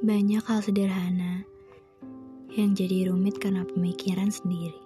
Banyak 0.00 0.40
hal 0.48 0.64
sederhana 0.64 1.44
yang 2.56 2.72
jadi 2.72 3.12
rumit 3.12 3.36
karena 3.36 3.68
pemikiran 3.68 4.32
sendiri. 4.32 4.80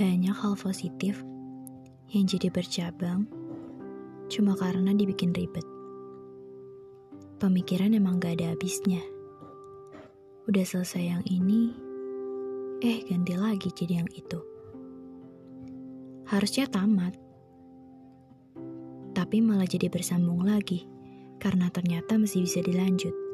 Banyak 0.00 0.32
hal 0.32 0.56
positif 0.56 1.20
yang 2.08 2.24
jadi 2.24 2.48
bercabang 2.48 3.28
cuma 4.32 4.56
karena 4.56 4.96
dibikin 4.96 5.36
ribet. 5.36 5.68
Pemikiran 7.36 7.92
emang 7.92 8.16
gak 8.16 8.40
ada 8.40 8.56
habisnya. 8.56 9.04
Udah 10.48 10.64
selesai 10.64 11.04
yang 11.04 11.24
ini, 11.28 11.76
eh 12.80 13.04
ganti 13.04 13.36
lagi 13.36 13.68
jadi 13.68 14.00
yang 14.00 14.08
itu. 14.16 14.40
Harusnya 16.24 16.72
tamat, 16.72 17.12
tapi 19.12 19.44
malah 19.44 19.68
jadi 19.68 19.92
bersambung 19.92 20.48
lagi 20.48 20.88
karena 21.36 21.68
ternyata 21.68 22.16
masih 22.16 22.48
bisa 22.48 22.64
dilanjut. 22.64 23.27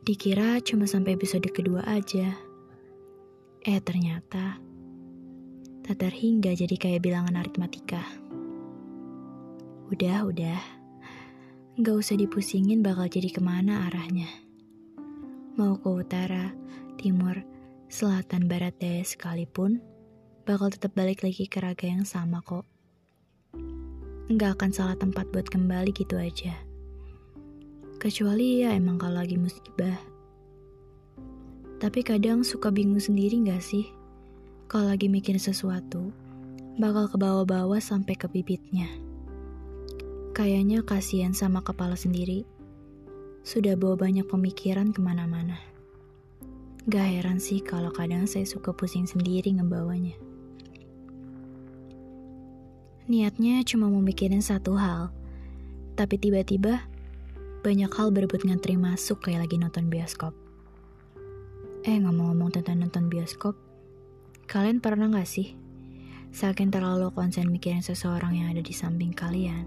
Dikira 0.00 0.58
cuma 0.64 0.88
sampai 0.88 1.14
episode 1.14 1.46
kedua 1.52 1.84
aja. 1.86 2.34
Eh 3.60 3.80
ternyata 3.84 4.56
tak 5.84 5.96
terhingga 6.06 6.54
jadi 6.54 6.76
kayak 6.78 7.02
bilangan 7.02 7.36
aritmatika. 7.36 8.00
Udah, 9.90 10.22
udah. 10.22 10.60
Gak 11.82 11.96
usah 11.98 12.14
dipusingin 12.14 12.78
bakal 12.78 13.10
jadi 13.10 13.26
ke 13.28 13.42
mana 13.42 13.90
arahnya. 13.90 14.30
Mau 15.58 15.74
ke 15.76 15.88
utara, 15.90 16.54
timur, 16.94 17.42
selatan, 17.90 18.46
barat, 18.46 18.72
daya 18.78 19.02
sekalipun, 19.02 19.82
bakal 20.46 20.70
tetap 20.70 20.94
balik 20.94 21.26
lagi 21.26 21.50
ke 21.50 21.58
raga 21.58 21.90
yang 21.90 22.06
sama 22.06 22.38
kok. 22.40 22.64
Gak 24.30 24.62
akan 24.62 24.70
salah 24.70 24.94
tempat 24.94 25.26
buat 25.34 25.50
kembali 25.50 25.90
gitu 25.90 26.14
aja. 26.14 26.69
Kecuali 28.00 28.64
ya 28.64 28.72
emang 28.72 28.96
kalau 28.96 29.20
lagi 29.20 29.36
musibah. 29.36 30.00
Tapi 31.76 32.00
kadang 32.00 32.40
suka 32.40 32.72
bingung 32.72 32.96
sendiri 32.96 33.36
gak 33.44 33.60
sih? 33.60 33.92
Kalau 34.72 34.88
lagi 34.88 35.12
mikir 35.12 35.36
sesuatu, 35.36 36.08
bakal 36.80 37.12
ke 37.12 37.20
bawah-bawah 37.20 37.76
sampai 37.76 38.16
ke 38.16 38.24
bibitnya. 38.24 38.88
Kayaknya 40.32 40.80
kasihan 40.80 41.36
sama 41.36 41.60
kepala 41.60 41.92
sendiri. 41.92 42.48
Sudah 43.44 43.76
bawa 43.76 44.00
banyak 44.00 44.24
pemikiran 44.24 44.96
ke 44.96 45.04
mana-mana. 45.04 45.60
Gak 46.88 47.04
heran 47.04 47.36
sih 47.36 47.60
kalau 47.60 47.92
kadang 47.92 48.24
saya 48.24 48.48
suka 48.48 48.72
pusing 48.72 49.04
sendiri 49.04 49.52
ngebawanya. 49.60 50.16
Niatnya 53.12 53.60
cuma 53.68 53.92
mau 53.92 54.00
mikirin 54.00 54.40
satu 54.40 54.80
hal, 54.80 55.12
tapi 56.00 56.16
tiba-tiba 56.16 56.88
banyak 57.60 57.92
hal 57.92 58.08
berebut 58.08 58.44
ngantri 58.44 58.80
masuk 58.80 59.24
kayak 59.24 59.44
lagi 59.44 59.56
nonton 59.60 59.92
bioskop. 59.92 60.32
Eh 61.84 61.96
ngomong-ngomong 61.96 62.52
tentang 62.56 62.80
nonton 62.80 63.08
bioskop, 63.08 63.56
kalian 64.48 64.80
pernah 64.80 65.08
gak 65.12 65.28
sih 65.28 65.60
saking 66.30 66.70
terlalu 66.70 67.10
konsen 67.10 67.50
mikirin 67.50 67.82
seseorang 67.82 68.38
yang 68.38 68.54
ada 68.54 68.62
di 68.62 68.70
samping 68.70 69.10
kalian, 69.10 69.66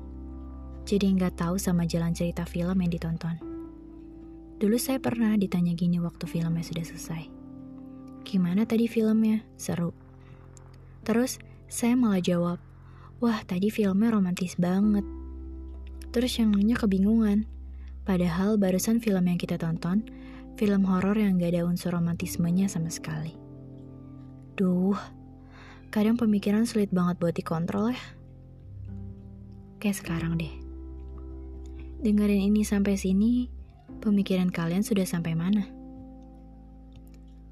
jadi 0.88 1.12
nggak 1.12 1.36
tahu 1.36 1.60
sama 1.60 1.84
jalan 1.84 2.16
cerita 2.16 2.48
film 2.48 2.80
yang 2.80 2.92
ditonton. 2.92 3.36
Dulu 4.64 4.80
saya 4.80 4.96
pernah 5.04 5.36
ditanya 5.36 5.76
gini 5.76 6.00
waktu 6.00 6.24
filmnya 6.24 6.64
sudah 6.64 6.86
selesai. 6.88 7.24
Gimana 8.24 8.64
tadi 8.64 8.88
filmnya? 8.88 9.44
Seru. 9.60 9.92
Terus 11.04 11.36
saya 11.68 12.00
malah 12.00 12.24
jawab, 12.24 12.64
wah 13.20 13.44
tadi 13.44 13.68
filmnya 13.68 14.16
romantis 14.16 14.56
banget. 14.56 15.04
Terus 16.16 16.32
yang 16.40 16.56
nanya 16.56 16.80
kebingungan, 16.80 17.44
Padahal 18.04 18.60
barusan 18.60 19.00
film 19.00 19.32
yang 19.32 19.40
kita 19.40 19.56
tonton, 19.56 20.04
film 20.60 20.84
horor 20.84 21.16
yang 21.16 21.40
gak 21.40 21.56
ada 21.56 21.64
unsur 21.64 21.96
romantismenya 21.96 22.68
sama 22.68 22.92
sekali. 22.92 23.32
Duh, 24.60 25.00
kadang 25.88 26.20
pemikiran 26.20 26.68
sulit 26.68 26.92
banget 26.92 27.16
buat 27.18 27.32
dikontrol 27.32 27.96
ya. 27.96 28.06
Kayak 29.80 29.98
sekarang 30.04 30.36
deh. 30.36 30.52
Dengerin 32.04 32.52
ini 32.52 32.68
sampai 32.68 33.00
sini, 33.00 33.48
pemikiran 34.04 34.52
kalian 34.52 34.84
sudah 34.84 35.08
sampai 35.08 35.34
mana? 35.40 35.64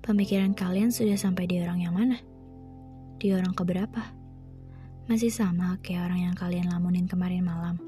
Pemikiran 0.03 0.51
kalian 0.51 0.91
sudah 0.91 1.15
sampai 1.15 1.47
di 1.47 1.63
orang 1.63 1.79
yang 1.79 1.95
mana? 1.95 2.19
Di 3.23 3.31
orang 3.31 3.55
keberapa? 3.55 4.03
Masih 5.07 5.31
sama 5.31 5.79
kayak 5.79 6.11
orang 6.11 6.27
yang 6.27 6.35
kalian 6.35 6.67
lamunin 6.67 7.07
kemarin 7.07 7.47
malam? 7.47 7.79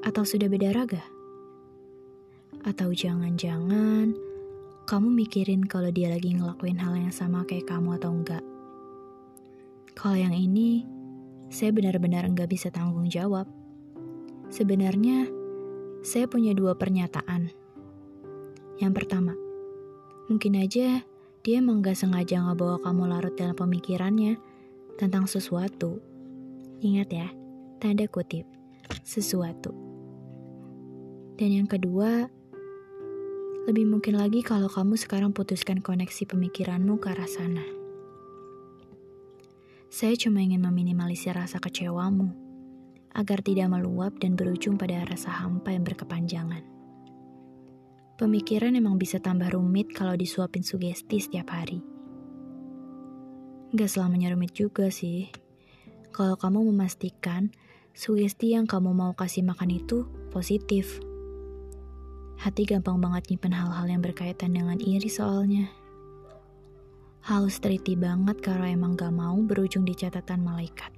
Atau 0.00 0.24
sudah 0.24 0.48
beda 0.48 0.72
raga? 0.72 1.13
Atau 2.62 2.94
jangan-jangan 2.94 4.14
kamu 4.84 5.08
mikirin 5.10 5.66
kalau 5.66 5.88
dia 5.88 6.12
lagi 6.12 6.36
ngelakuin 6.36 6.78
hal 6.78 6.94
yang 6.94 7.10
sama 7.10 7.42
kayak 7.48 7.66
kamu 7.66 7.98
atau 7.98 8.14
enggak. 8.14 8.44
Kalau 9.96 10.14
yang 10.14 10.36
ini, 10.36 10.84
saya 11.48 11.72
benar-benar 11.72 12.28
enggak 12.28 12.52
bisa 12.52 12.68
tanggung 12.68 13.08
jawab. 13.08 13.48
Sebenarnya, 14.52 15.26
saya 16.04 16.28
punya 16.28 16.52
dua 16.52 16.76
pernyataan. 16.76 17.48
Yang 18.76 18.92
pertama, 18.92 19.32
mungkin 20.28 20.60
aja 20.60 21.00
dia 21.44 21.60
emang 21.60 21.84
gak 21.84 21.96
sengaja 21.96 22.40
ngebawa 22.40 22.80
kamu 22.80 23.08
larut 23.08 23.34
dalam 23.36 23.56
pemikirannya 23.56 24.36
tentang 24.96 25.24
sesuatu. 25.24 26.00
Ingat 26.84 27.08
ya, 27.08 27.28
tanda 27.80 28.04
kutip, 28.08 28.44
sesuatu. 29.00 29.72
Dan 31.40 31.50
yang 31.62 31.68
kedua, 31.68 32.28
lebih 33.64 33.88
mungkin 33.88 34.20
lagi 34.20 34.44
kalau 34.44 34.68
kamu 34.68 35.00
sekarang 35.00 35.32
putuskan 35.32 35.80
koneksi 35.80 36.28
pemikiranmu 36.28 37.00
ke 37.00 37.08
arah 37.08 37.24
sana. 37.24 37.64
Saya 39.88 40.12
cuma 40.20 40.44
ingin 40.44 40.60
meminimalisir 40.60 41.32
rasa 41.32 41.56
kecewamu, 41.56 42.28
agar 43.16 43.40
tidak 43.40 43.72
meluap 43.72 44.20
dan 44.20 44.36
berujung 44.36 44.76
pada 44.76 45.08
rasa 45.08 45.32
hampa 45.32 45.72
yang 45.72 45.80
berkepanjangan. 45.80 46.60
Pemikiran 48.20 48.76
emang 48.76 49.00
bisa 49.00 49.16
tambah 49.16 49.48
rumit 49.56 49.96
kalau 49.96 50.12
disuapin 50.12 50.60
sugesti 50.60 51.16
setiap 51.16 51.48
hari. 51.48 51.80
Gak 53.72 53.90
selamanya 53.90 54.36
rumit 54.36 54.52
juga 54.52 54.92
sih. 54.92 55.32
Kalau 56.12 56.36
kamu 56.36 56.68
memastikan 56.68 57.48
sugesti 57.96 58.54
yang 58.54 58.68
kamu 58.68 58.92
mau 58.92 59.16
kasih 59.16 59.42
makan 59.42 59.72
itu 59.72 60.04
positif. 60.30 61.00
Hati 62.44 62.68
gampang 62.68 63.00
banget 63.00 63.32
nyimpen 63.32 63.56
hal-hal 63.56 63.88
yang 63.88 64.04
berkaitan 64.04 64.52
dengan 64.52 64.76
iri 64.76 65.08
soalnya. 65.08 65.64
Halus 67.24 67.56
teliti 67.56 67.96
banget 67.96 68.44
kalau 68.44 68.68
emang 68.68 69.00
gak 69.00 69.16
mau 69.16 69.40
berujung 69.40 69.88
di 69.88 69.96
catatan 69.96 70.44
malaikat. 70.44 70.92